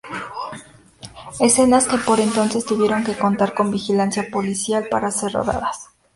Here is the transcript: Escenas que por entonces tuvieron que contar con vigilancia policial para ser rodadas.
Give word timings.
Escenas 1.39 1.85
que 1.85 1.99
por 1.99 2.19
entonces 2.19 2.65
tuvieron 2.65 3.03
que 3.03 3.15
contar 3.15 3.53
con 3.53 3.69
vigilancia 3.69 4.27
policial 4.31 4.87
para 4.89 5.11
ser 5.11 5.31
rodadas. 5.33 5.89